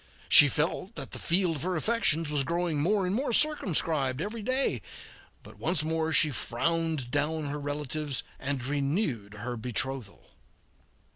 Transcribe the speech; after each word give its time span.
She 0.27 0.47
felt 0.47 0.95
that 0.95 1.11
the 1.11 1.19
field 1.19 1.57
of 1.57 1.61
her 1.61 1.75
affections 1.75 2.31
was 2.31 2.43
growing 2.43 2.81
more 2.81 3.05
and 3.05 3.13
more 3.13 3.31
circumscribed 3.31 4.19
every 4.19 4.41
day, 4.41 4.81
but 5.43 5.59
once 5.59 5.83
more 5.83 6.11
she 6.11 6.31
frowned 6.31 7.11
down 7.11 7.43
her 7.49 7.59
relatives 7.59 8.23
and 8.39 8.65
renewed 8.65 9.35
her 9.35 9.55
betrothal. 9.55 10.31